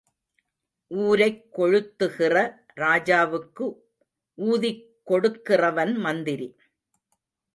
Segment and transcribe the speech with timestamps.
[0.87, 2.35] ஊரைக் கொளுத்துகிற
[2.75, 3.75] ராஜாவுக்கு
[4.35, 6.55] ஊதிக் கொடுக்கிறவன் மந்திரி.